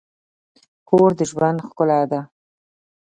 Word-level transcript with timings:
کور 0.89 1.09
د 1.19 1.21
ژوند 1.29 1.59
ښکلا 1.67 2.01
ده. 2.11 2.21